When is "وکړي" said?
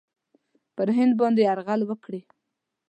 1.85-2.21